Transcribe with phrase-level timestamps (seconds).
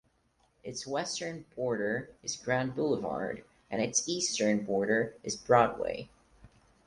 [0.63, 6.09] Its western border is Grand Boulevard and its eastern border is Broadway.